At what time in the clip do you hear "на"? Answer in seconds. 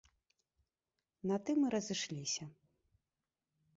1.31-1.37